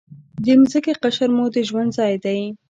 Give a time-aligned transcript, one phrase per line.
[0.43, 2.39] د ځمکې قشر مو د ژوند ځای دی.